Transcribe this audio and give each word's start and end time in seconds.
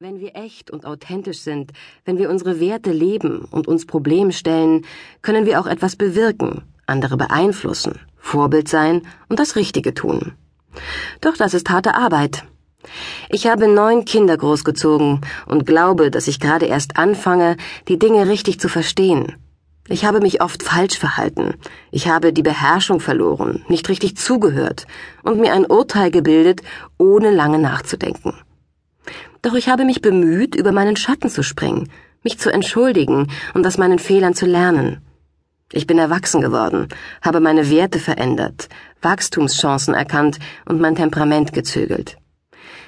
Wenn 0.00 0.20
wir 0.20 0.36
echt 0.36 0.70
und 0.70 0.86
authentisch 0.86 1.40
sind, 1.40 1.72
wenn 2.04 2.18
wir 2.18 2.30
unsere 2.30 2.60
Werte 2.60 2.92
leben 2.92 3.40
und 3.50 3.66
uns 3.66 3.84
Probleme 3.84 4.30
stellen, 4.30 4.84
können 5.22 5.44
wir 5.44 5.58
auch 5.58 5.66
etwas 5.66 5.96
bewirken, 5.96 6.62
andere 6.86 7.16
beeinflussen, 7.16 7.98
Vorbild 8.16 8.68
sein 8.68 9.02
und 9.28 9.40
das 9.40 9.56
Richtige 9.56 9.94
tun. 9.94 10.34
Doch 11.20 11.36
das 11.36 11.52
ist 11.52 11.68
harte 11.68 11.96
Arbeit. 11.96 12.44
Ich 13.28 13.48
habe 13.48 13.66
neun 13.66 14.04
Kinder 14.04 14.36
großgezogen 14.36 15.22
und 15.46 15.66
glaube, 15.66 16.12
dass 16.12 16.28
ich 16.28 16.38
gerade 16.38 16.66
erst 16.66 16.96
anfange, 16.96 17.56
die 17.88 17.98
Dinge 17.98 18.28
richtig 18.28 18.60
zu 18.60 18.68
verstehen. 18.68 19.34
Ich 19.88 20.04
habe 20.04 20.20
mich 20.20 20.40
oft 20.40 20.62
falsch 20.62 20.96
verhalten. 20.96 21.54
Ich 21.90 22.06
habe 22.06 22.32
die 22.32 22.44
Beherrschung 22.44 23.00
verloren, 23.00 23.64
nicht 23.66 23.88
richtig 23.88 24.16
zugehört 24.16 24.86
und 25.24 25.40
mir 25.40 25.54
ein 25.54 25.66
Urteil 25.66 26.12
gebildet, 26.12 26.60
ohne 26.98 27.32
lange 27.32 27.58
nachzudenken. 27.58 28.34
Doch 29.42 29.54
ich 29.54 29.68
habe 29.68 29.84
mich 29.84 30.00
bemüht, 30.02 30.54
über 30.54 30.72
meinen 30.72 30.96
Schatten 30.96 31.30
zu 31.30 31.42
springen, 31.42 31.90
mich 32.22 32.38
zu 32.38 32.50
entschuldigen 32.50 33.28
und 33.54 33.66
aus 33.66 33.78
meinen 33.78 33.98
Fehlern 33.98 34.34
zu 34.34 34.46
lernen. 34.46 35.00
Ich 35.72 35.86
bin 35.86 35.98
erwachsen 35.98 36.40
geworden, 36.40 36.88
habe 37.22 37.40
meine 37.40 37.70
Werte 37.70 37.98
verändert, 37.98 38.68
Wachstumschancen 39.02 39.94
erkannt 39.94 40.38
und 40.64 40.80
mein 40.80 40.94
Temperament 40.94 41.52
gezügelt. 41.52 42.16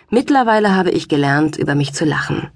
Mittlerweile 0.08 0.74
habe 0.74 0.90
ich 0.90 1.08
gelernt, 1.08 1.56
über 1.56 1.74
mich 1.74 1.92
zu 1.92 2.04
lachen. 2.04 2.50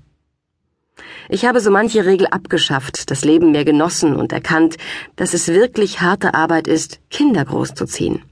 Ich 1.28 1.46
habe 1.46 1.60
so 1.60 1.70
manche 1.70 2.04
Regel 2.04 2.26
abgeschafft, 2.26 3.10
das 3.10 3.24
Leben 3.24 3.52
mehr 3.52 3.64
genossen 3.64 4.16
und 4.16 4.32
erkannt, 4.32 4.76
dass 5.16 5.34
es 5.34 5.48
wirklich 5.48 6.00
harte 6.00 6.34
Arbeit 6.34 6.68
ist, 6.68 7.00
Kinder 7.10 7.44
großzuziehen. 7.44 8.22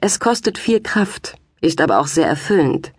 Es 0.00 0.18
kostet 0.20 0.58
viel 0.58 0.80
Kraft, 0.80 1.36
ist 1.60 1.80
aber 1.80 1.98
auch 1.98 2.06
sehr 2.06 2.26
erfüllend. 2.26 2.92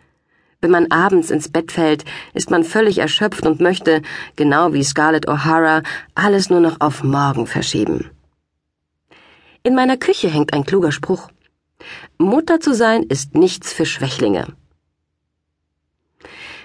Wenn 0.62 0.72
man 0.72 0.92
abends 0.92 1.30
ins 1.30 1.50
Bett 1.50 1.72
fällt, 1.72 2.04
ist 2.34 2.50
man 2.50 2.64
völlig 2.64 2.98
erschöpft 2.98 3.46
und 3.46 3.62
möchte, 3.62 4.02
genau 4.36 4.74
wie 4.74 4.84
Scarlett 4.84 5.28
O'Hara, 5.28 5.84
alles 6.16 6.50
nur 6.50 6.60
noch 6.60 6.82
auf 6.82 7.04
morgen 7.04 7.46
verschieben. 7.46 8.10
In 9.64 9.76
meiner 9.76 9.98
Küche 9.98 10.30
hängt 10.30 10.54
ein 10.54 10.66
kluger 10.66 10.92
Spruch. 10.92 11.30
Mutter 12.18 12.60
zu 12.60 12.74
sein 12.74 13.04
ist 13.04 13.36
nichts 13.36 13.72
für 13.72 13.86
Schwächlinge. 13.86 14.48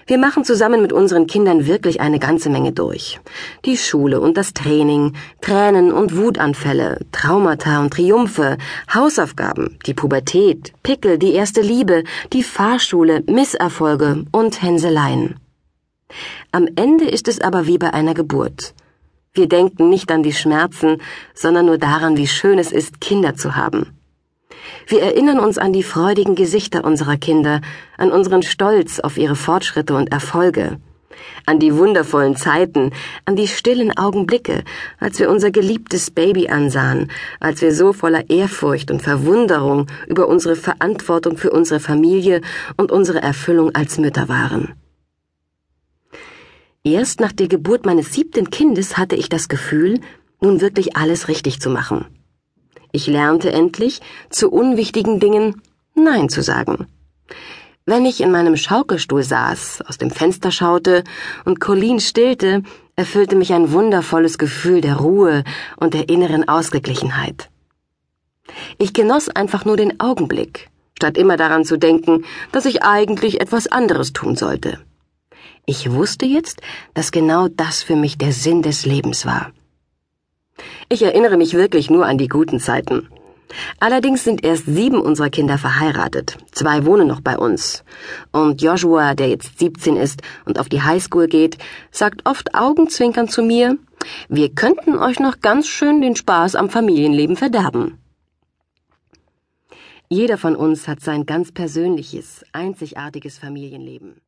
Wir 0.07 0.19
machen 0.19 0.45
zusammen 0.45 0.83
mit 0.83 0.93
unseren 0.93 1.27
Kindern 1.27 1.67
wirklich 1.67 2.01
eine 2.01 2.19
ganze 2.19 2.51
Menge 2.51 2.73
durch. 2.73 3.21
Die 3.65 3.77
Schule 3.77 4.21
und 4.21 4.37
das 4.37 4.53
Training, 4.53 5.15
Tränen 5.41 5.93
und 5.93 6.17
Wutanfälle, 6.17 6.99
Traumata 7.13 7.81
und 7.81 7.93
Triumphe, 7.93 8.59
Hausaufgaben, 8.93 9.79
die 9.87 9.95
Pubertät, 9.95 10.73
Pickel, 10.83 11.19
die 11.19 11.33
erste 11.33 11.61
Liebe, 11.61 12.03
die 12.33 12.43
Fahrschule, 12.43 13.23
Misserfolge 13.27 14.25
und 14.33 14.61
Hänseleien. 14.63 15.37
Am 16.51 16.69
Ende 16.77 17.09
ist 17.09 17.29
es 17.29 17.41
aber 17.41 17.67
wie 17.67 17.79
bei 17.79 17.95
einer 17.95 18.15
Geburt. 18.15 18.75
Wir 19.33 19.49
denken 19.49 19.89
nicht 19.89 20.11
an 20.11 20.23
die 20.23 20.35
Schmerzen, 20.35 21.01
sondern 21.33 21.67
nur 21.67 21.79
daran, 21.79 22.17
wie 22.17 22.27
schön 22.27 22.59
es 22.59 22.71
ist, 22.71 23.01
Kinder 23.01 23.35
zu 23.35 23.57
haben. 23.57 24.02
Wir 24.87 25.03
erinnern 25.03 25.39
uns 25.39 25.59
an 25.59 25.73
die 25.73 25.83
freudigen 25.83 26.35
Gesichter 26.35 26.85
unserer 26.85 27.17
Kinder, 27.17 27.61
an 27.97 28.11
unseren 28.11 28.43
Stolz 28.43 29.01
auf 29.01 29.17
ihre 29.17 29.37
Fortschritte 29.37 29.95
und 29.95 30.13
Erfolge, 30.13 30.79
an 31.47 31.59
die 31.59 31.75
wundervollen 31.75 32.37
Zeiten, 32.37 32.91
an 33.25 33.37
die 33.37 33.49
stillen 33.49 33.97
Augenblicke, 33.97 34.65
als 34.99 35.19
wir 35.19 35.31
unser 35.31 35.51
geliebtes 35.51 36.11
Baby 36.11 36.49
ansahen, 36.49 37.11
als 37.41 37.63
wir 37.63 37.75
so 37.75 37.93
voller 37.93 38.29
Ehrfurcht 38.29 38.91
und 38.91 39.03
Verwunderung 39.03 39.87
über 40.09 40.29
unsere 40.29 40.57
Verantwortung 40.57 41.37
für 41.37 41.51
unsere 41.51 41.81
Familie 41.81 42.41
und 42.77 42.91
unsere 42.91 43.23
Erfüllung 43.23 43.75
als 43.75 43.99
Mütter 43.99 44.29
waren. 44.29 44.75
Erst 46.85 47.21
nach 47.21 47.33
der 47.33 47.47
Geburt 47.47 47.87
meines 47.87 48.13
siebten 48.13 48.51
Kindes 48.51 48.97
hatte 48.97 49.15
ich 49.15 49.29
das 49.29 49.49
Gefühl, 49.49 50.01
nun 50.41 50.61
wirklich 50.61 50.97
alles 50.97 51.29
richtig 51.29 51.61
zu 51.61 51.71
machen. 51.71 52.07
Ich 52.93 53.07
lernte 53.07 53.53
endlich, 53.53 54.01
zu 54.29 54.51
unwichtigen 54.51 55.19
Dingen 55.19 55.63
Nein 55.95 56.29
zu 56.29 56.43
sagen. 56.43 56.87
Wenn 57.85 58.07
ich 58.07 58.21
in 58.21 58.31
meinem 58.31 58.57
Schaukelstuhl 58.57 59.23
saß, 59.23 59.83
aus 59.89 59.99
dem 59.99 60.11
Fenster 60.11 60.53
schaute 60.53 61.03
und 61.45 61.59
Colleen 61.59 61.99
stillte, 62.01 62.63
erfüllte 62.95 63.35
mich 63.35 63.53
ein 63.53 63.73
wundervolles 63.73 64.39
Gefühl 64.39 64.81
der 64.81 64.97
Ruhe 64.97 65.43
und 65.77 65.95
der 65.95 66.09
inneren 66.09 66.49
Ausgeglichenheit. 66.49 67.49
Ich 68.79 68.93
genoss 68.93 69.29
einfach 69.29 69.65
nur 69.65 69.77
den 69.77 69.99
Augenblick, 69.99 70.69
statt 70.97 71.17
immer 71.17 71.37
daran 71.37 71.65
zu 71.65 71.79
denken, 71.79 72.25
dass 72.53 72.67
ich 72.67 72.83
eigentlich 72.83 73.41
etwas 73.41 73.67
anderes 73.67 74.13
tun 74.13 74.37
sollte. 74.37 74.79
Ich 75.65 75.91
wusste 75.91 76.27
jetzt, 76.27 76.61
dass 76.95 77.11
genau 77.11 77.49
das 77.49 77.83
für 77.83 77.97
mich 77.97 78.19
der 78.19 78.33
Sinn 78.33 78.63
des 78.63 78.85
Lebens 78.85 79.27
war. 79.27 79.53
Ich 80.93 81.01
erinnere 81.01 81.39
mich 81.39 81.55
wirklich 81.55 81.89
nur 81.89 82.05
an 82.05 82.19
die 82.19 82.29
guten 82.29 82.61
Zeiten. 82.61 83.09
Allerdings 83.81 84.25
sind 84.25 84.45
erst 84.45 84.67
sieben 84.67 85.01
unserer 85.01 85.31
Kinder 85.31 85.57
verheiratet. 85.57 86.37
Zwei 86.51 86.85
wohnen 86.85 87.09
noch 87.09 87.23
bei 87.23 87.39
uns. 87.39 87.83
Und 88.31 88.61
Joshua, 88.61 89.15
der 89.15 89.31
jetzt 89.31 89.59
17 89.59 89.97
ist 89.97 90.21
und 90.45 90.59
auf 90.59 90.69
die 90.69 90.83
Highschool 90.83 91.29
geht, 91.29 91.57
sagt 91.91 92.29
oft 92.29 92.55
augenzwinkernd 92.55 93.31
zu 93.31 93.43
mir, 93.43 93.79
wir 94.29 94.55
könnten 94.55 94.99
euch 94.99 95.19
noch 95.19 95.41
ganz 95.41 95.67
schön 95.67 96.03
den 96.03 96.15
Spaß 96.15 96.57
am 96.57 96.69
Familienleben 96.69 97.37
verderben. 97.37 97.99
Jeder 100.11 100.37
von 100.37 100.55
uns 100.55 100.89
hat 100.89 101.01
sein 101.01 101.25
ganz 101.25 101.53
persönliches, 101.53 102.45
einzigartiges 102.53 103.39
Familienleben. 103.39 104.21